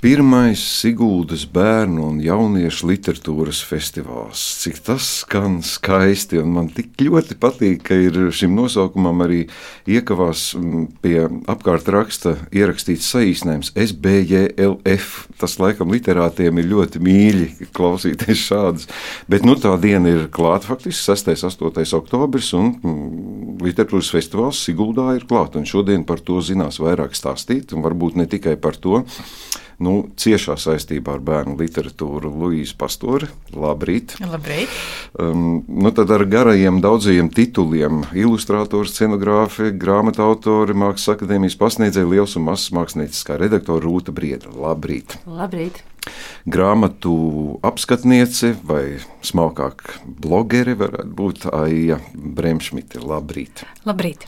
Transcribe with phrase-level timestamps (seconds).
[0.00, 4.40] Pirmais Sigūdas bērnu un jauniešu literatūras festivāls.
[4.62, 9.42] Cik tas skan skaisti, un man tik ļoti patīk, ka ir šim nosaukumam arī
[9.84, 10.54] iekavās
[11.04, 15.10] pie apkārt raksta ierakstīts saīsinājums SBJLF.
[15.36, 18.88] Tas laikam literātiem ir ļoti mīļi klausīties šādas,
[19.28, 21.34] bet nu tā diena ir klāta faktiski 6.
[21.44, 21.84] un 8.
[22.00, 22.72] oktobris, un
[23.64, 28.26] literatūras festivāls Sigūdā ir klāta, un šodien par to zinās vairāk stāstīt, un varbūt ne
[28.30, 29.04] tikai par to
[29.80, 33.30] nu, ciešā saistībā ar bērnu literatūru Luīsa Pastori.
[33.56, 34.16] Labrīt!
[34.20, 34.72] Labrīt.
[35.18, 42.36] Um, nu, tad ar garajiem daudzajiem tituliem- ilustrātors, scenogrāfi, grāmatu autori, mākslas akadēmijas pasniedzēja, liels
[42.36, 44.52] un mazs mākslinieckā redaktora Rūta Brieda.
[44.52, 45.16] Labrīt!
[45.26, 45.82] Labrīt!
[46.50, 47.14] Grāmatu
[47.66, 53.02] apskatniece vai smalkāk blogere varētu būt Aija Bremšmite.
[53.04, 53.64] Labrīt!
[53.88, 54.24] Labrīt.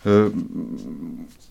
[0.00, 0.32] Uh,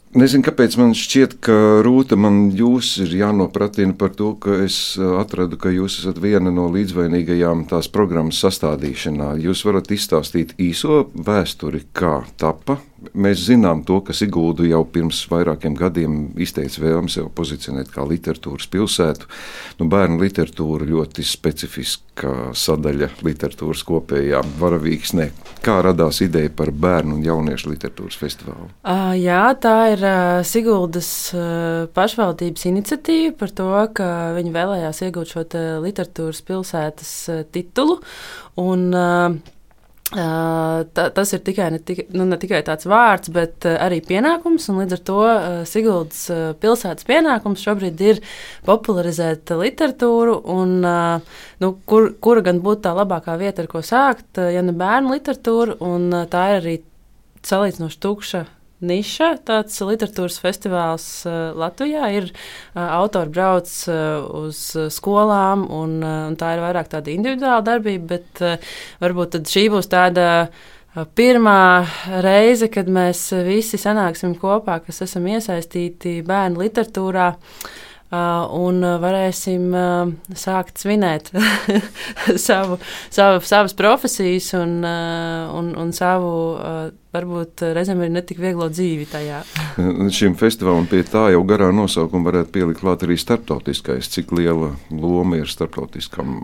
[0.10, 1.55] Nezinu, kāpēc man šķiet, ka
[1.86, 6.66] Rūta man jūs ir jānopratina par to, ka es atradu, ka jūs esat viena no
[6.74, 9.36] līdzvainīgajām tās programmas sastādīšanā.
[9.46, 12.80] Jūs varat izstāstīt īso vēsturi, kā tapa
[13.14, 18.68] Mēs zinām to, ka Sigūda jau pirms vairākiem gadiem izteica vēlmi sev pozicionēt kā literatūras
[18.72, 19.30] pilsētu.
[19.80, 25.30] Nu, bērnu literatūra ļoti specifiska sadaļa literatūras kopējā varavīksnē.
[25.64, 28.70] Kā radās ideja par bērnu un jauniešu literatūras festivālu?
[28.84, 35.36] Uh, jā, tā ir uh, Sigūdas uh, pašvaldības iniciatīva par to, ka viņi vēlējās iegūt
[35.36, 35.46] šo
[35.86, 38.02] literatūras pilsētas uh, titulu.
[38.60, 39.36] Un, Uh,
[40.10, 44.65] ta, tas ir tikai ne, tika, nu, ne tikai tāds vārds, bet arī pienākums.
[44.74, 45.18] Līdz ar to
[45.70, 46.24] Siguldas
[46.62, 48.21] pilsētas pienākums šobrīd ir
[48.65, 50.77] popularizēt literatūru, un,
[51.62, 55.77] nu, kur, kura gan būtu tā labākā vieta, ar ko sākt, ja ne bērnu literatūra.
[55.85, 56.80] Un, tā ir arī
[57.46, 58.48] salīdzinoši tukša
[58.85, 62.10] niša, tāds literatūras festivāls uh, Latvijā.
[62.16, 64.63] Ir uh, autori brauc uh, uz
[64.96, 68.44] skolām, un, un tā ir vairāk tāda individuāla darbība, bet
[69.03, 70.50] varbūt šī būs tāda.
[71.16, 71.86] Pirmā
[72.26, 77.70] reize, kad mēs visi sanāksim kopā, kas esam iesaistīti bērnu literatūrā, uh,
[78.09, 81.30] un varēsim uh, sākt svinēt
[82.47, 82.80] savu,
[83.14, 86.31] savu, savas profesijas un, un, un savu
[87.14, 89.44] varbūt reizēm ir netik vieglo dzīvi tajā.
[90.18, 95.40] Šim festivālam pie tā jau garā nosaukuma varētu pielikt klāt arī starptautiskais, cik liela loma
[95.41, 96.38] ir starptautiskam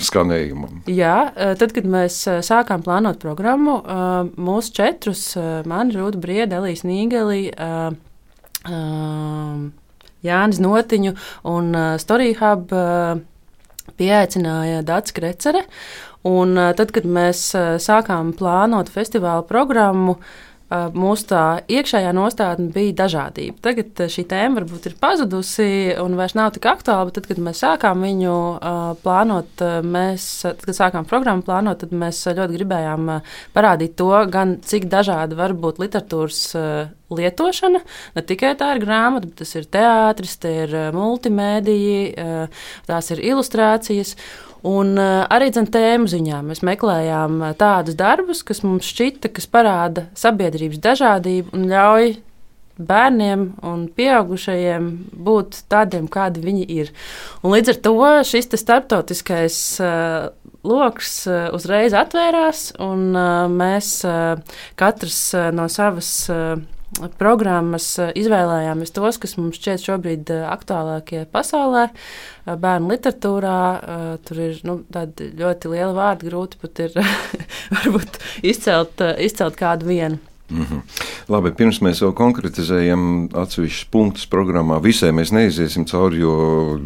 [0.00, 0.82] skanējumam.
[0.88, 1.16] Jā,
[1.60, 3.78] tad, kad mēs sākām plānot programmu,
[4.36, 5.30] mūsu četrus,
[5.68, 7.48] mani Rūta Brieda, Elīs Nīgeli,
[10.26, 11.14] Jānis Notiņu
[11.52, 11.70] un
[12.02, 12.74] Storyhub
[13.96, 15.64] pieaicināja Dārts Krecere.
[16.26, 20.16] Un tad, kad mēs sākām plānot festivāla programmu,
[20.70, 23.60] mūsu tā iekšējā nostādne bija dažādība.
[23.62, 25.68] Tagad šī tēma varbūt ir pazudusi
[26.02, 28.34] un vairs nav tik aktuāla, bet tad, kad mēs sākām viņu
[29.04, 33.12] plānot, mēs, tad, kad sākām programmu plānot, tad mēs ļoti gribējām
[33.54, 36.42] parādīt to, gan cik dažāda var būt literatūras
[37.14, 37.84] lietošana.
[38.16, 42.00] Ne tikai tā ir grāmata, bet tas ir teātris, tie ir multimēdiji,
[42.90, 44.16] tās ir ilustrācijas.
[44.66, 49.46] Un uh, arī zin, tēmu ziņā mēs meklējām uh, tādus darbus, kas mums šķita, kas
[49.50, 52.16] parāda sabiedrības dažādību un ļauj
[52.76, 54.88] bērniem un pieaugušajiem
[55.26, 56.90] būt tādiem, kādi viņi ir.
[57.46, 57.94] Un līdz ar to
[58.32, 60.28] šis starptautiskais uh,
[60.66, 64.00] lokus uh, uzreiz atvērās, un uh, mēs
[64.76, 65.20] katrs
[65.54, 66.10] no savas.
[67.18, 71.88] Programmas eh, izvēlējāmies tos, kas mums šķiet šobrīd eh, aktuālākie pasaulē.
[71.90, 73.58] Eh, bērnu literatūrā
[74.26, 76.96] tur ir nu, ļoti liela vārda, grūti pat ir
[78.52, 80.22] izcelt, izcelt kādu vienu.
[80.46, 80.80] Mm -hmm.
[81.28, 86.78] Labi, pirms mēs vēl konkretizējam atsevišķus punktus programmā, visai mēs neiziesim cauri, jo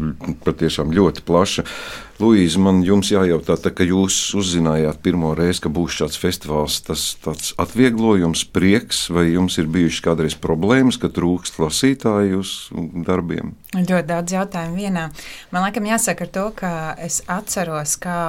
[0.43, 1.63] patiešām ļoti plaša.
[2.21, 7.05] Luīza, man jums jājautā, tā, ka jūs uzzinājāt pirmo reizi, ka būs šāds festivāls, tas
[7.23, 12.53] tāds atvieglojums, prieks, vai jums ir bijušas kādreiz problēmas, ka trūkst lasītāju uz
[13.07, 13.55] darbiem?
[13.73, 15.07] Ļoti daudz jautājumu vienā.
[15.51, 18.19] Man liekas, jāsaka ar to, ka es atceros, kā,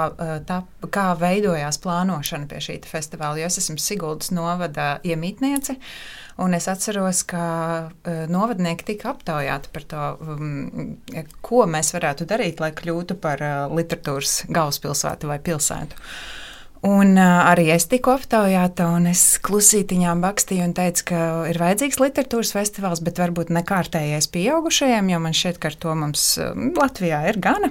[0.48, 0.62] tā,
[0.94, 5.76] kā veidojās plānošana pie šī festivāla, jo es esmu Siguldas novada iemītniece.
[6.40, 7.46] Un es atceros, ka
[7.92, 10.94] uh, novadnieki tika aptaujāti par to, um,
[11.44, 15.98] ko mēs varētu darīt, lai kļūtu par uh, literatūras galvaspilsētu vai pilsētu.
[16.88, 21.20] Un uh, arī es tiku aptaujāta, un es klusītiņām bakstīju un teicu, ka
[21.52, 26.26] ir vajadzīgs literatūras festivāls, bet varbūt nekārtējais pieaugušajiem, jo man šķiet, ka ar to mums
[26.40, 27.70] uh, Latvijā ir gana.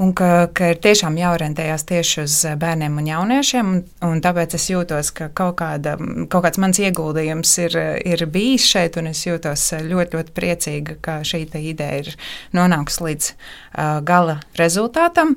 [0.00, 3.72] Un ka, ka ir tiešām jāorientējās tieši uz bērniem un jauniešiem.
[3.74, 5.96] Un, un tāpēc es jūtos, ka kaut, kāda,
[6.32, 7.78] kaut kāds mans ieguldījums ir,
[8.08, 12.12] ir bijis šeit, un es jūtos ļoti, ļoti priecīga, ka šī ideja ir
[12.56, 15.36] nonākusi līdz uh, gala rezultātam.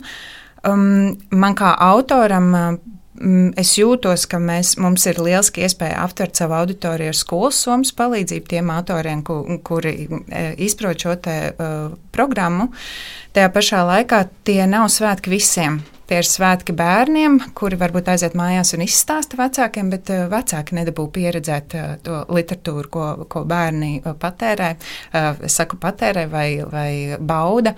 [0.65, 2.95] Um, man kā autoram Mm,
[3.55, 8.51] es jūtos, ka mēs, mums ir lieliski iespēja aptvert savu auditoriju ar skolas somas palīdzību
[8.51, 12.69] tiem autoriem, ku, kuri e, izprot šo te, uh, programmu.
[13.35, 15.79] Tajā pašā laikā tie nav svētki visiem.
[16.05, 21.07] Tie ir svētki bērniem, kuri varbūt aiziet mājās un izstāsta vecākiem, bet uh, vecāki nedabū
[21.15, 24.75] pieredzēt uh, to literatūru, ko, ko bērni patērē,
[25.45, 27.75] es saku patērē vai, vai bauda.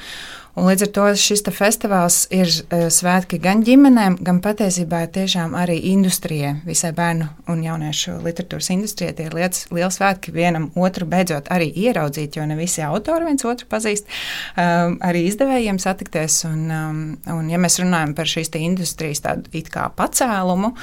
[0.57, 2.49] Un līdz ar to šis festivāls ir
[2.89, 9.13] svētki gan ģimenēm, gan patiesībā tiešām arī industrijai, visai bērnu un jauniešu literatūras industrijai.
[9.19, 13.45] Tie ir liels, liels svētki vienam otru beidzot arī ieraudzīt, jo ne visi autori viens
[13.45, 14.09] otru pazīst,
[14.57, 16.39] um, arī izdevējiem satikties.
[16.49, 17.03] Un, um,
[17.37, 20.73] un ja mēs runājam par šīs industrijas tādu it kā pacēlumu,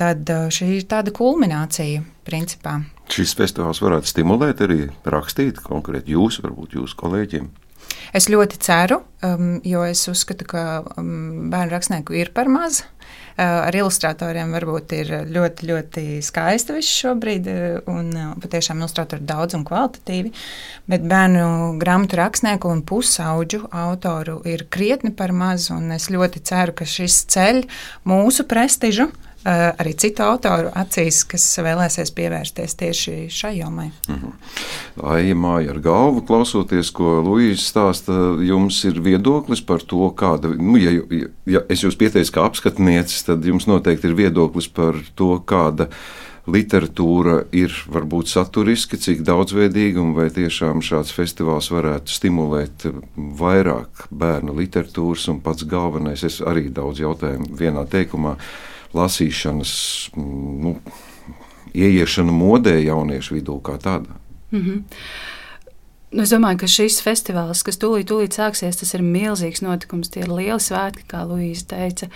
[0.00, 2.80] tad uh, šī ir tāda kulminācija principā.
[3.12, 7.50] Šis festivāls varētu stimulēt arī rakstīt konkrēti jūs, varbūt jūsu kolēģiem.
[8.14, 10.64] Es ļoti ceru, um, jo es uzskatu, ka
[11.00, 12.84] um, bērnu rakstnieku ir par maz.
[13.34, 19.26] Uh, ar ilustratoriem varbūt ir ļoti, ļoti skaisti viss šobrīd, uh, un uh, patiešām ilustratori
[19.26, 20.30] daudz un kvalitatīvi,
[20.90, 26.76] bet bērnu grāmatu rakstnieku un pusauģu autoru ir krietni par maz, un es ļoti ceru,
[26.78, 27.64] ka šis ceļ
[28.06, 29.10] mūsu prestižu
[29.44, 33.90] arī citu autoru acīs, kas vēlēsies pievērsties tieši šai jomai.
[34.08, 34.32] -hmm.
[35.14, 38.12] Aija māja ar galvu, klausoties, ko Luīsa stāsta,
[38.42, 40.90] jums ir viedoklis par to, kāda, nu, ja,
[41.46, 45.88] ja es jūs pieteicu kā apskatniecis, tad jums noteikti ir viedoklis par to, kāda
[46.46, 52.84] literatūra ir varbūt saturiski, cik daudzveidīga, un vai tiešām šāds festivāls varētu stimulēt
[53.16, 58.36] vairāk bērnu literatūras, un pats galvenais, es arī daudz jautājumu vienā teikumā
[58.94, 59.74] lasīšanas
[60.16, 60.76] nu,
[61.74, 64.18] ieiešana modē jauniešu vidū kā tādā.
[64.50, 64.82] Mm -hmm.
[66.22, 70.08] Es domāju, ka šis festivāls, kas tūlīt, tūlīt sāksies, tas ir milzīgs notikums.
[70.08, 72.06] Tie ir lieli svētki, kā Luīsa teica.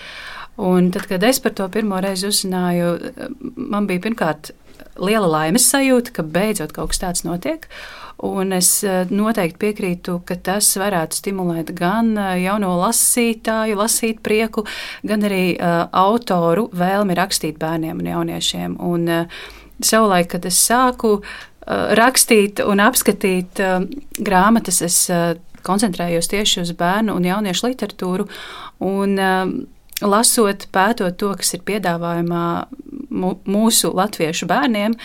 [0.57, 3.13] Un tad, kad es par to pirmo reizi uzzināju,
[3.57, 4.53] man bija pirmkārt
[4.99, 7.67] liela laimes sajūta, ka beidzot kaut kas tāds notiek.
[8.26, 14.65] Un es eh, noteikti piekrītu, ka tas varētu stimulēt gan eh, jauno lasītāju, lasīt prieku,
[15.06, 18.75] gan arī uh, autoru vēlmi rakstīt bērniem un jauniešiem.
[18.82, 19.06] Un,
[19.79, 21.20] savulaik, kad es sāku
[21.69, 23.61] rakstīt un apskatīt
[24.25, 24.97] grāmatas, es
[25.62, 28.26] koncentrējos tieši uz bērnu un jauniešu literatūru.
[28.88, 29.15] Un,
[30.03, 32.47] lasot, pētot to, kas ir piedāvājumā
[33.11, 34.97] mūsu latviešu bērniem,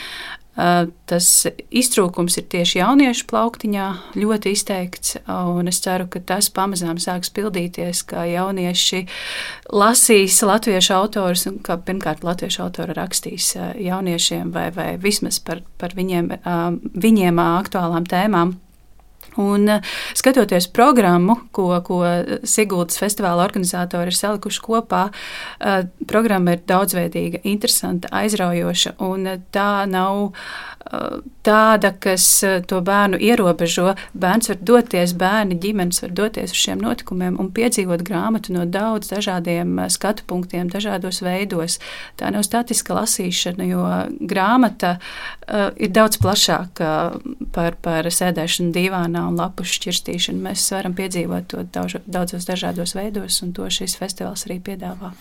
[0.53, 1.27] Tas
[1.73, 3.85] iztrūkums ir tieši jauniešu plauktiņā
[4.21, 9.01] ļoti izteikts, un es ceru, ka tas pamazām sāks pildīties, ka jaunieši
[9.73, 15.97] lasīs latviešu autorus, un ka pirmkārt latviešu autori rakstīs jauniešiem vai, vai vismaz par, par
[15.97, 16.29] viņiem,
[16.93, 18.53] viņiem aktuālām tēmām.
[19.35, 19.81] Un eh,
[20.13, 22.01] skatoties programmu, ko, ko
[22.43, 25.07] Siguldas festivāla organizatori ir salikuši kopā,
[25.59, 30.33] eh, programma ir daudzveidīga, interesanta, aizraujoša, eh, tā nav
[31.41, 33.95] tāda, kas to bērnu ierobežo.
[34.19, 39.07] Bērns var doties, bērni, ģimenes var doties uz šiem notikumiem un piedzīvot grāmatu no daudz
[39.09, 41.79] dažādiem skatu punktiem, dažādos veidos.
[42.19, 43.81] Tā nav statiska lasīšana, jo
[44.27, 44.97] grāmata
[45.79, 46.91] ir daudz plašāka
[47.55, 50.43] par, par sēdēšanu divānā un lapu šķirstīšanu.
[50.47, 55.13] Mēs varam piedzīvot to daudz, daudzos dažādos veidos, un to šis festivāls arī piedāvā.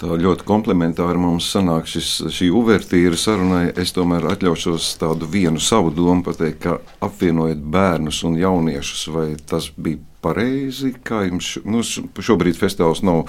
[0.00, 3.64] Tā ļoti komplementāri mums sanāk šis, šī uvertīra sarunai.
[3.76, 9.70] Es tomēr atļaušos tādu vienu savu domu pateikt, ka apvienojot bērnus un jauniešus, vai tas
[9.76, 13.26] bija pareizi, kā jums nu, šobrīd festivāls nav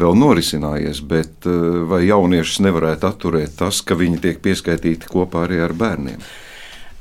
[0.00, 5.62] vēl norisinājies, bet eh, vai jauniešus nevarētu atturēt tas, ka viņi tiek pieskaitīti kopā arī
[5.64, 6.20] ar bērniem?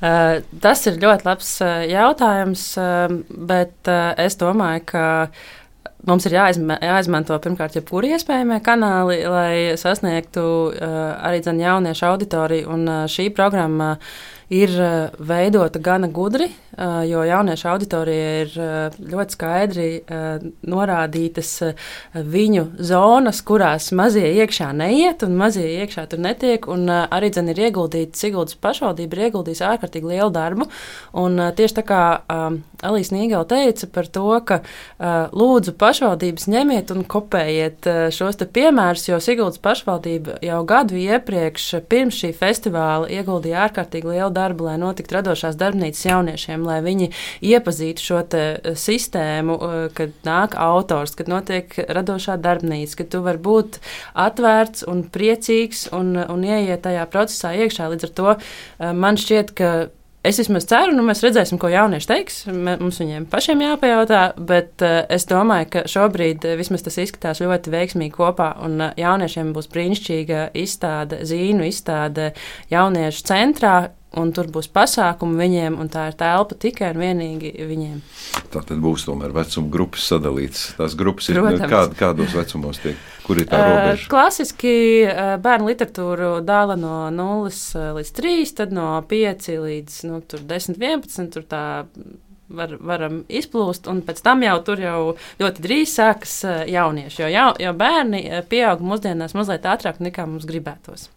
[0.03, 3.07] Uh, tas ir ļoti labs uh, jautājums, uh,
[3.47, 3.87] bet
[4.19, 5.05] es domāju, ka
[6.09, 10.43] mums ir jāizme, jāizmanto pirmkārt jebkuri iespējamie kanāli, lai sasniegtu
[10.83, 12.67] arī jauniešu auditoriju.
[12.75, 13.93] Un šī programma
[14.49, 14.73] ir
[15.19, 16.49] veidota gana gudri,
[17.07, 18.55] jo jauniešu auditorija ir
[19.13, 19.87] ļoti skaidri
[20.69, 21.51] norādītas
[22.13, 26.67] viņu zonas, kurās mazie iekšā neiet un mazie iekšā tur netiek.
[27.13, 30.69] Arī dzen, ir ieguldīta Siguldas pašvaldība, ir ieguldījusi ārkārtīgi lielu darbu.
[31.21, 32.03] Un, tieši tā kā
[32.83, 34.59] Alīs Nīgela teica par to, ka
[35.33, 42.33] lūdzu pašvaldības ņemiet un kopējiet šos piemērus, jo Siguldas pašvaldība jau gadu iepriekš, pirms šī
[42.37, 47.09] festivāla, ieguldīja ārkārtīgi lielu darbu, lai notiktu radošās darbnīcas jauniešiem, lai viņi
[47.53, 48.21] iepazītu šo
[48.79, 49.57] sistēmu,
[49.97, 53.79] kad nāk autors, kad notiek radošā darbnīca, ka tu vari būt
[54.13, 57.89] atvērts un priecīgs un, un ieiet tajā procesā iekšā.
[57.93, 58.37] Līdz ar to
[58.97, 59.73] man šķiet, ka
[60.23, 62.35] Es vismaz ceru, nu mēs redzēsim, ko jaunieši teiks.
[62.47, 67.73] Mums viņiem pašiem jāpajautā, bet uh, es domāju, ka šobrīd uh, vismaz tas izskatās ļoti
[67.73, 68.53] veiksmīgi kopā.
[68.63, 72.29] Un uh, jauniešiem būs brīnišķīga izstāde, zīnu izstāde
[72.71, 73.75] jauniešu centrā,
[74.15, 77.99] un tur būs pasākumi viņiem, un tā ir telpa tikai un vienīgi viņiem.
[78.53, 80.69] Tā tad būs tomēr vecuma grupas sadalītas.
[80.79, 84.01] Tās grupas ir kā, kādos vecumos tiek, kur ir tā robeža?
[84.01, 84.75] Uh, klasiski
[85.07, 91.31] uh, bērnu literatūru dala no 0 līdz 3, tad no 5 līdz nu, 10, 11.
[91.33, 91.63] Tur tā
[92.53, 94.99] var, varam izplūst, un pēc tam jau tur jau
[95.41, 96.37] ļoti drīz sākas
[96.69, 97.25] jaunieši.
[97.25, 101.09] Jo, jau, jo bērni pieaug mūsdienās mazliet ātrāk nekā mums gribētos.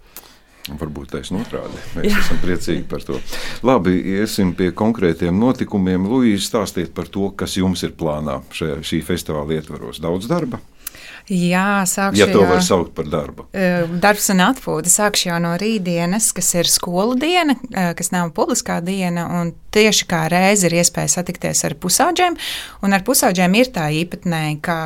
[0.67, 1.81] Varbūt taisnība otrādi.
[1.97, 2.23] Mēs Jā.
[2.25, 3.21] esam priecīgi par to.
[3.67, 6.09] Labi, iesim pie konkrētiem notikumiem.
[6.11, 10.03] Lūdzu, stāstiet par to, kas jums ir plānā šajā, šī festivāla ietvaros.
[10.03, 10.59] Daudz darba.
[11.27, 12.21] Jā, sākšu.
[12.21, 13.49] Ja to var saukt par darbu.
[14.03, 17.57] Darbs un atpūta sākšu jau no rītdienas, kas ir skolu diena,
[17.99, 19.27] kas nav publiskā diena.
[19.77, 22.39] Tieši kā reizi ir iespēja satikties ar pusauģiem.
[22.87, 24.79] Ar pusauģiem ir tā īpatnēji, ka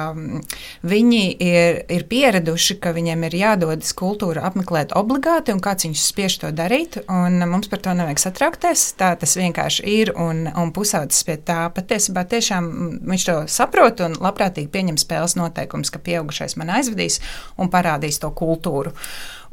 [0.90, 6.38] viņi ir, ir pieraduši, ka viņiem ir jādodas kultūra apmeklēt obligāti, un kāds viņus spiež
[6.44, 7.00] to darīt.
[7.10, 8.86] Mums par to nevajag satraukties.
[9.00, 10.14] Tā tas vienkārši ir.
[10.20, 12.70] Un, un pusaudzis pie tā patiesībā tiešām
[13.10, 17.20] viņš to saprot un labprātīgi pieņem spēles noteikumus, ka pieaug pieaugušais man aizvedīs
[17.58, 18.94] un parādīs to kultūru.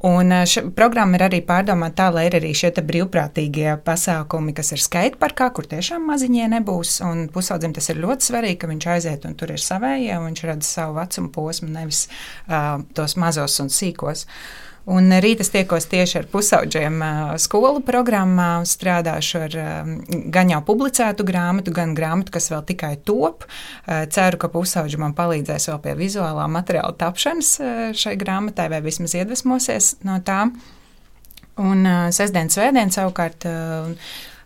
[0.05, 4.83] Un šī programma ir arī pārdomāta tā, lai ir arī šie brīvprātīgie pasākumi, kas ir
[4.83, 6.99] skaitparkā, kur tiešām maziņie nebūs.
[7.07, 10.45] Un pusaudzim tas ir ļoti svarīgi, ka viņš aiziet un tur ir savējie, un viņš
[10.51, 12.05] redz savu vecumu posmu, nevis
[12.45, 14.27] uh, tos mazos un sīkos.
[14.27, 17.01] Uh, Un rīt es tiekos tieši ar pusaudžiem
[17.43, 19.57] skolu programmā, strādāšu ar
[20.31, 23.43] gan jau publicētu grāmatu, gan grāmatu, kas vēl tikai top.
[23.85, 27.51] Ceru, ka pusauģi man palīdzēs vēl pie vizuālā materiāla tapšanas
[27.99, 30.45] šai grāmatai, vai vismaz iedvesmosies no tā.
[31.59, 31.83] Un
[32.15, 33.43] sestdien, svētdien savukārt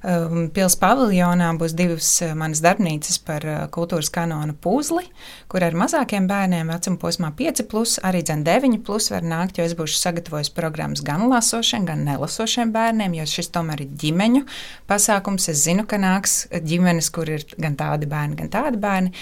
[0.02, 5.04] pils paviljonā būs divas uh, manas darbnīcas par uh, kultūras kanonu puzli,
[5.52, 9.78] kur ar mazākiem bērniem vecuma posmā 5, plus, arī 9, plus var nākt, jo es
[9.78, 14.46] būšu sagatavojis programmas gan lasošiem, gan nelasošiem bērniem, jo šis tomēr ir ģimeņu
[14.90, 15.50] pasākums.
[15.54, 19.14] Es zinu, ka nāks ģimenes, kur ir gan tādi bērni, gan tādi bērni.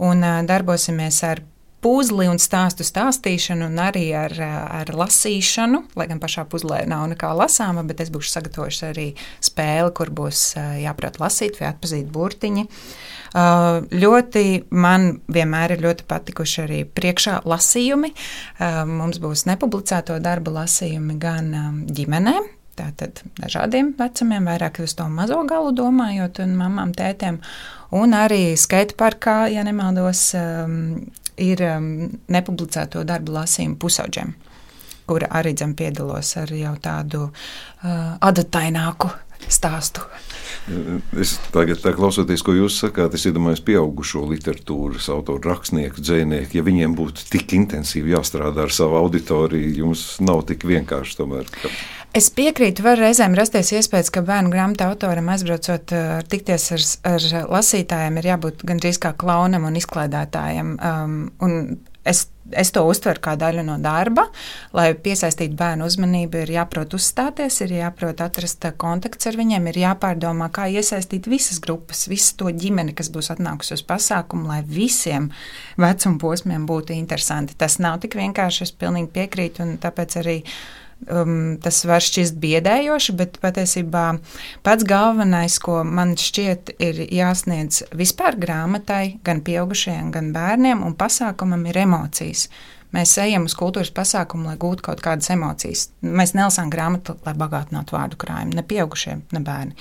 [0.00, 1.42] Un uh, darbosimies ar
[1.84, 4.34] puzli un stāstu stāstīšanu, un arī ar,
[4.80, 5.82] ar lasīšanu.
[5.98, 9.06] Lai gan pašā puzlē nav nekā lasāma, bet es būšu sagatavojis arī
[9.44, 10.44] spēli, kur būs
[10.82, 12.66] jāprot lasīt vai atpazīt burtiņi.
[14.04, 14.44] Ļoti
[14.74, 18.12] man vienmēr ir ļoti patikuši arī priekšā lasījumi.
[18.90, 21.52] Mums būs nepublicēto darbu lasījumi gan
[21.88, 22.48] ģimenēm,
[22.80, 27.40] tātad dažādiem vecumiem, vairāk uz to mazo galu domājot, un mamām, tētiem.
[27.96, 30.30] Un arī skaita parkā, ja nemaldos,
[31.40, 31.90] ir um,
[32.30, 34.34] nepublicēto darbu lasījumu pusauģiem,
[35.10, 39.10] kura arī dzem piedalos ar jau tādu uh, adataināku
[39.48, 40.04] stāstu.
[41.18, 46.58] Es tagad, klausoties, ko jūs sakāt, es iedomājos, pieaugušo literatūras autoru, rakstnieku, dzinieku.
[46.58, 51.48] Ja viņiem būtu tik intensīvi jāstrādā ar savu auditoriju, jums nav tik vienkārši tomēr.
[51.56, 51.72] Ka...
[52.16, 57.28] Es piekrītu, var reizēm rasties iespējas, ka bērnu grāmatu autoram aizbraucot, uh, tikties ar, ar
[57.56, 60.74] lasītājiem, ir jābūt gandrīz kā klaunam un izklaidētājam.
[60.76, 61.56] Um, un
[62.04, 64.26] es es to uztveru kā daļu no darba.
[64.76, 70.50] Lai piesaistītu bērnu uzmanību, ir jāprot uzstāties, ir jāprot atrast kontakts ar viņiem, ir jāpārdomā,
[70.54, 75.30] kā iesaistīt visas grupas, visu to ģimeni, kas būs atnākusi uz pasākumu, lai visiem
[75.80, 77.58] vecuma posmiem būtu interesanti.
[77.58, 80.38] Tas nav tik vienkārši, es pilnīgi piekrītu, un tāpēc arī
[81.08, 84.04] um, tas var šķist biedējoši, bet patiesībā
[84.66, 91.64] pats galvenais, ko man šķiet, ir jāsniedz vispār grāmatai, gan pieaugušajiem, gan bērniem, un pasākumam
[91.70, 92.48] ir emocijas.
[92.90, 95.86] Mēs ejam uz kultūras pasākumu, lai gūtu kaut kādas emocijas.
[96.02, 99.76] Mēs nelasām grāmatu, lai bagātinātu vārdu krājumu, ne pieaugušie, ne bērni.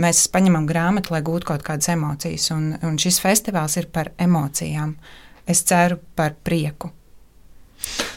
[0.00, 4.96] Mēs paņemam grāmatu, lai gūtu kaut kādas emocijas, un, un šis festivāls ir par emocijām.
[5.46, 6.94] Es ceru par prieku,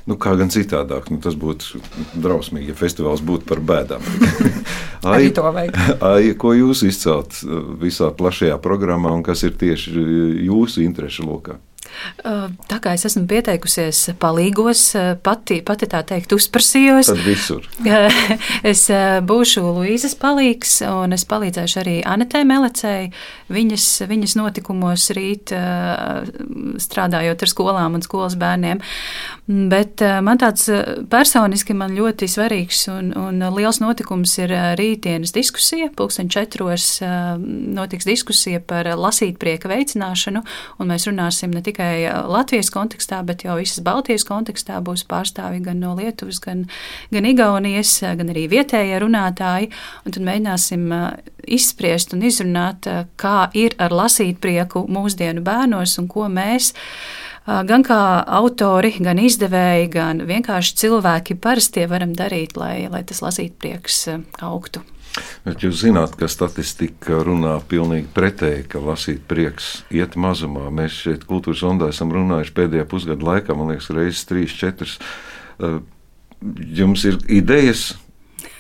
[0.10, 1.80] Nu, kā gan citādāk, nu, tas būtu
[2.18, 4.02] drausmīgi, ja festivāls būtu par bēdām.
[5.10, 5.30] Ai.
[6.04, 7.38] Ai, ko jūs izcelt
[7.80, 9.94] visā plašajā programmā un kas ir tieši
[10.50, 11.60] jūsu interešu lokā?
[12.24, 14.84] Tā kā es esmu pieteikusies palīgos,
[15.24, 17.12] pati, pati tā teikt, uzprasījos.
[17.12, 17.66] Tad visur.
[18.72, 18.86] es
[19.30, 23.10] būšu Luīzes palīgs, un es palīdzēšu arī Anetē Melecei
[23.52, 25.54] viņas, viņas notikumos rīt,
[26.84, 28.84] strādājot ar skolām un skolas bērniem.
[29.72, 30.68] Bet man tāds
[31.10, 35.90] personiski man ļoti svarīgs un, un liels notikums ir rītdienas diskusija.
[35.98, 37.00] Pulksten četros
[37.40, 40.44] notiks diskusija par lasīt prieka veicināšanu,
[40.80, 41.89] un mēs runāsim ne tikai
[42.30, 46.66] Latvijas kontekstā, bet jau visas Baltijas kontekstā būs pārstāvi gan no Lietuvas, gan,
[47.14, 49.72] gan Igaunijas, gan arī vietējie runātāji,
[50.06, 50.86] un tad mēģināsim
[51.50, 56.74] izspriest un izrunāt, kā ir ar lasīt prieku mūsdienu bērnos un ko mēs
[57.46, 58.00] gan kā
[58.40, 64.06] autori, gan izdevēji, gan vienkārši cilvēki parastie varam darīt, lai, lai tas lasīt prieks
[64.46, 64.84] augtu.
[65.44, 70.68] Bet jūs zināt, ka statistika runā pilnīgi pretēji, ka lasīt prieks iet mazumā.
[70.74, 75.00] Mēs šeit kultūras ondā esam runājuši pēdējā pusgada laikā, man liekas, reizes trīs, četras.
[76.80, 77.90] Jums ir idejas,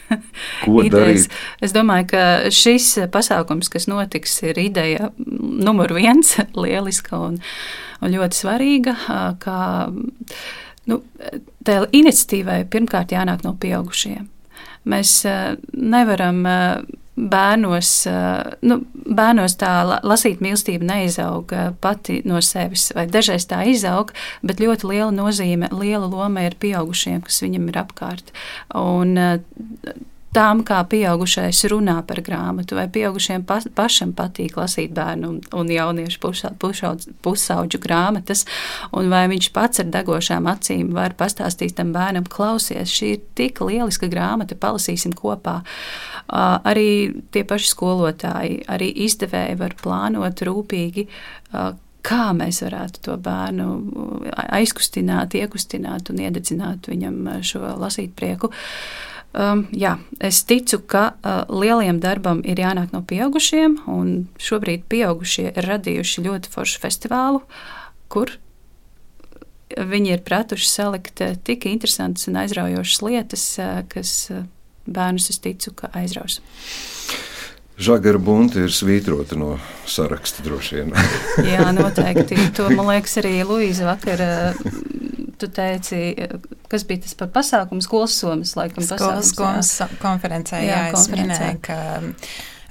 [0.65, 0.95] Ko idejas.
[1.27, 1.37] darīt?
[1.65, 7.39] Es domāju, ka šis pasākums, kas notiks, ir ideja numur viens, lieliska un,
[8.01, 8.95] un ļoti svarīga.
[9.43, 9.59] Kā,
[10.89, 11.01] nu,
[11.67, 14.27] tā iniciatīvai pirmkārt jānāk no pieaugušiem.
[14.89, 15.21] Mēs
[15.73, 16.43] nevaram
[17.19, 17.89] bērnos,
[18.63, 18.77] nu,
[19.19, 19.71] bērnos tā
[20.07, 21.51] lasīt mīlestība neizaug
[21.83, 24.13] pati no sevis, vai dažreiz tā izaug,
[24.45, 28.31] bet ļoti liela nozīme, liela loma ir pieaugušiem, kas viņam ir apkārt.
[28.79, 29.17] Un
[30.35, 35.71] tām, kā pieaugušais runā par grāmatu, vai pieaugušiem pa, pašam patīk lasīt bērnu un, un
[35.73, 36.21] jauniešu
[37.23, 38.45] pusauģu grāmatas,
[38.95, 43.63] un vai viņš pats ar degošām acīm var pastāstīt tam bērnam, klausies, šī ir tik
[43.65, 45.59] lieliska grāmata, palasīsim kopā.
[46.29, 46.89] Uh, arī
[47.33, 51.07] tie paši skolotāji, arī izdevēji var plānot rūpīgi.
[51.49, 51.71] Uh,
[52.05, 53.65] kā mēs varētu to bērnu
[54.55, 58.53] aizkustināt, iekustināt un iededzināt viņam šo lasīt prieku.
[58.53, 64.87] Uh, Um, jā, es ticu, ka uh, lieliem darbam ir jānāk no pieaugušiem, un šobrīd
[64.89, 67.43] pieaugušie ir radījuši ļoti foršu festivālu,
[68.09, 68.33] kur
[69.69, 74.47] viņi ir pratuši salikt uh, tik interesantas un aizraujošas lietas, uh, kas uh,
[74.89, 76.39] bērnus, es ticu, ka aizraus.
[77.79, 79.53] Žagara bunta ir svītrota no
[79.87, 80.89] saraksta droši vien.
[81.47, 82.49] Jā, noteikti.
[82.57, 84.25] To man liekas arī Luīza vakar.
[85.39, 85.99] Tu teici,
[86.71, 89.69] kas bija tas par pasākumu, skolas somas, laikam, skolas, skolas
[90.01, 90.59] konferencē.
[90.65, 91.37] Jā, jā konferencē.
[91.37, 91.77] Minēju, ka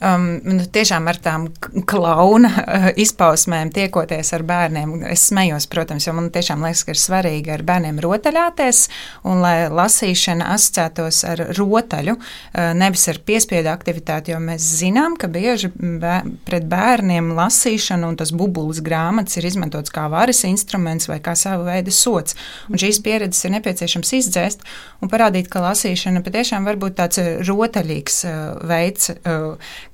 [0.01, 1.47] um, nu, tiešām ar tām
[1.89, 4.95] klauna uh, izpausmēm tiekoties ar bērniem.
[5.13, 8.85] Es smējos, protams, jo man tiešām liekas, ka ir svarīgi ar bērniem rotaļāties
[9.29, 15.31] un lai lasīšana asociētos ar rotaļu, uh, nevis ar piespiedu aktivitāti, jo mēs zinām, ka
[15.33, 21.21] bieži bēr, pret bērniem lasīšana un tas bubulis grāmatas ir izmantots kā varas instruments vai
[21.25, 22.37] kā sava veida sots.
[22.71, 24.65] Un šīs pieredzes ir nepieciešams izdzēst
[25.03, 29.13] un parādīt, ka lasīšana patiešām var būt tāds rotaļīgs uh, veids,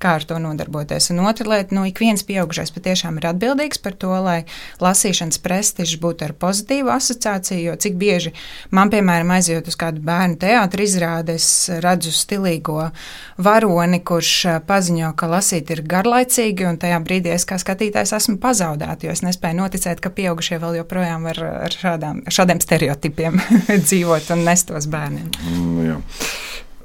[0.01, 1.09] kā ar to nodarboties.
[1.13, 4.37] Un otra lieta, nu, ik viens pieaugušais patiešām ir atbildīgs par to, lai
[4.83, 8.33] lasīšanas prestižs būtu ar pozitīvu asociāciju, jo cik bieži
[8.75, 11.49] man, piemēram, aizjūt uz kādu bērnu teātru izrādi, es
[11.83, 12.89] redzu stilīgo
[13.37, 14.33] varoni, kurš
[14.67, 19.23] paziņo, ka lasīt ir garlaicīgi, un tajā brīdī es kā skatītājs esmu pazaudēta, jo es
[19.25, 23.39] nespēju noticēt, ka pieaugušie vēl joprojām var ar šādām, šādiem stereotipiem
[23.87, 25.31] dzīvot un nest tos bērniem.
[25.45, 26.01] Mm, jā.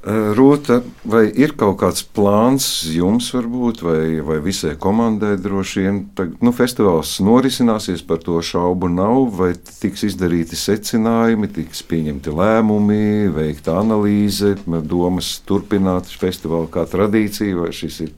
[0.01, 5.99] Eh, Rūta, vai ir kaut kāds plāns jums, varbūt, vai, vai visai komandai droši vien?
[6.17, 13.29] Tag, nu, festivāls norisināsies, par to šaubu nav, vai tiks izdarīti secinājumi, tiks pieņemti lēmumi,
[13.35, 18.15] veikta analīze, domas turpināt festivālu kā tradīciju, vai šis ir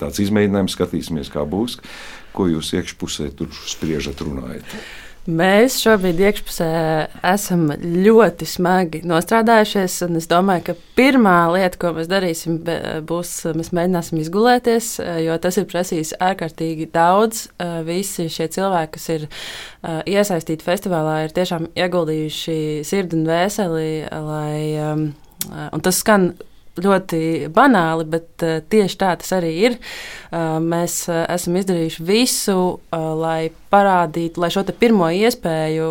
[0.00, 1.76] tāds izmēģinājums, skatīsimies, kā būs,
[2.32, 4.80] ko jūs iekšpusē tur spriežat, runājat.
[5.28, 6.68] Mēs šobrīd iekšpusē
[7.28, 9.98] esam ļoti smagi nostrādājušies.
[10.16, 12.56] Es domāju, ka pirmā lieta, ko mēs darīsim,
[13.04, 14.88] būs, mēs mēģināsim izgulēties,
[15.26, 17.44] jo tas ir prasījis ārkārtīgi daudz.
[17.84, 19.28] Visi šie cilvēki, kas ir
[20.08, 24.56] iesaistīti festivālā, ir tiešām ieguldījuši sirdi un vēseli, lai,
[25.44, 26.30] un tas skan
[26.84, 27.20] ļoti
[27.54, 29.78] banāli, bet uh, tieši tā tas arī ir.
[30.30, 32.58] Uh, mēs uh, esam izdarījuši visu,
[32.92, 35.88] lai parādītu, lai šo pirmo iespēju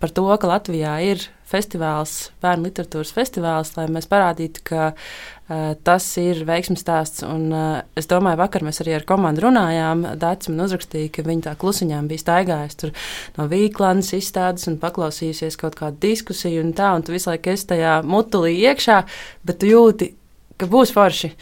[0.00, 6.06] par to, ka Latvijā ir festivāls, bērnu literatūras festivāls, lai mēs parādītu, ka uh, tas
[6.22, 7.24] ir veiksmīgs stāsts.
[7.26, 10.06] Un, uh, es domāju, vakar mēs arī ar komandu runājām.
[10.20, 12.92] Dārts man uzrakstīja, ka viņi tā klusiņām bija staigājusi
[13.38, 17.70] no Vīklandes izstādes un paklausījusies kaut kādu diskusiju un tā, un tu visu laiku esi
[17.74, 19.02] tajā mutulī iekšā,
[19.46, 20.12] bet tu jūti,
[20.60, 21.34] ka būs forši.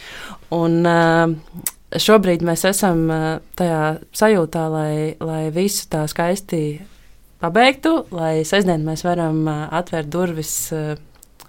[0.57, 3.07] Un, uh, Šobrīd mēs esam
[3.57, 4.92] tajā sajūtā, lai,
[5.25, 6.59] lai visu tā skaisti
[7.42, 10.55] pabeigtu, lai sestdien mēs varam atvērt durvis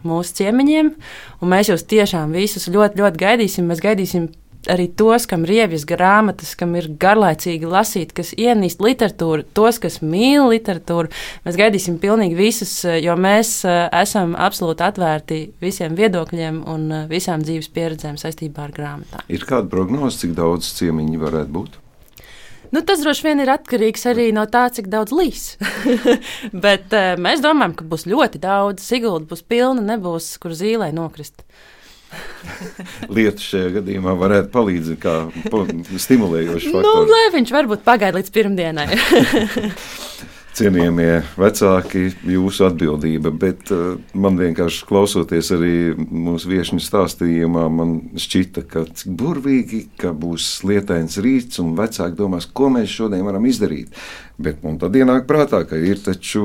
[0.06, 0.94] mūsu ciemiņiem.
[1.50, 3.68] Mēs jūs tiešām visus ļoti, ļoti gaidīsim.
[3.68, 4.30] Mēs gaidīsim
[4.70, 10.00] arī tos, kam ir riepas grāmatas, kam ir garlaicīgi lasīt, kas ienīst literatūru, tos, kas
[10.04, 11.12] mīl literatūru.
[11.46, 18.20] Mēs gaidīsim pilnīgi visus, jo mēs esam absolūti atvērti visiem viedokļiem un visām dzīves pieredzēm
[18.20, 19.24] saistībā ar grāmatām.
[19.32, 21.80] Ir kāda prognoze, cik daudz ciemiņu varētu būt?
[22.76, 25.56] Nu, tas droši vien ir atkarīgs arī no tā, cik daudz līs.
[26.66, 28.86] Bet uh, mēs domājam, ka būs ļoti daudz.
[28.86, 31.42] Sigulda būs pilna, nebūs kur zīlē nokrist.
[33.16, 35.16] Lietu šajā gadījumā varētu palīdzēt kā
[36.06, 37.06] stimulējošs nu, faktors.
[37.06, 38.88] Nu, lai viņš varbūt pagaida līdz pirmdienai.
[40.60, 43.32] cienījamie vecāki, jūsu atbildība.
[43.32, 50.14] Bet uh, man vienkārši klausoties arī mūsu viesņu stāstījumā, man šķita, ka cik burvīgi, ka
[50.16, 53.96] būs lietains rīts un vecāki domās, ko mēs šodien varam izdarīt.
[54.40, 56.42] Bet man tad ienāk prātā, ka ir taču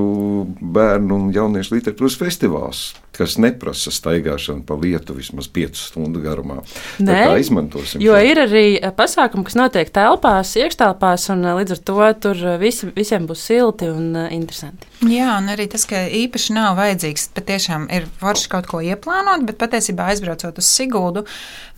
[0.58, 2.80] bērnu un jauniešu literatūras festivāls,
[3.14, 6.58] kas neprasa staigāšanu pa lietu vismaz 5 stundu garumā.
[6.98, 8.02] Nē, Tā izmantosim.
[8.02, 8.24] Jo šo.
[8.26, 12.58] ir arī eh, pasākumi, kas notiek telpās, iekštelpās, un eh, līdz ar to tur eh,
[12.58, 14.90] visi, visiem būs silti un interesanti.
[15.10, 19.58] Jā, un arī tas, ka īpaši nav vajadzīgs, patiešām ir forši kaut ko ieplānot, bet
[19.60, 21.24] patiesībā aizbraucot uz Siguldu,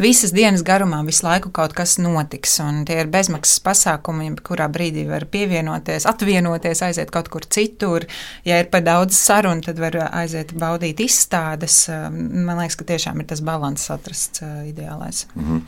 [0.02, 5.06] visas dienas garumā visu laiku kaut kas notiks, un tie ir bezmaksas pasākumi, kurā brīdī
[5.08, 8.06] var pievienoties atvienoties, aiziet kaut kur citur.
[8.46, 11.86] Ja ir par daudz sarunu, tad var aiziet baudīt izstādes.
[11.90, 15.26] Man liekas, ka tiešām ir tas līdzsvars atrasts ideālais.
[15.34, 15.60] Mm -hmm.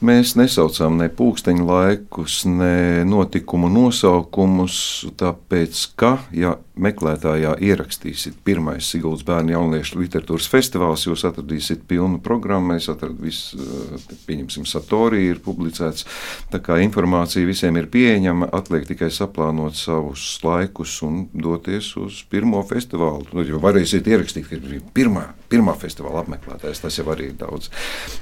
[0.00, 9.24] Mēs nesaucām ne pūksteņu laikus, ne notikumu nosaukumus, tāpēc ka, ja meklētājā ierakstīsiet pirmais Siguldas
[9.28, 12.74] bērnu jauniešu literatūras festivāls, jūs atradīsiet pilnu programmu.
[12.74, 16.06] Mēs atradīsim, visu, pieņemsim, Satorī ir publicēts.
[16.52, 22.62] Tā kā informācija visiem ir pieejama, atliek tikai saplānot savus laikus un doties uz pirmo
[22.66, 23.28] festivālu.
[23.34, 26.82] Nu, jo varēsiet ierakstīt, ka ir pirmā, pirmā festivāla apmeklētājs.
[26.84, 27.70] Tas jau arī ir daudz.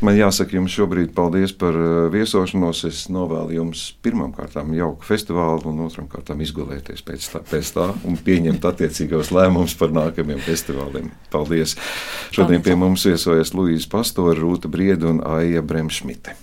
[0.05, 2.85] Man jāsaka jums šobrīd paldies par uh, viesošanos.
[2.89, 7.89] Es novēlu jums pirmām kārtām jauku festivālu un otrām kārtām izgulēties pēc tā, pēc tā
[8.09, 11.13] un pieņemt pieņemt attiecīgos lēmumus par nākamajiem festivāliem.
[11.33, 11.77] Paldies!
[12.33, 16.39] Šodien pie mums viesojas Luīsa Pastora, Rūta Brieda un Aija Bremšmite.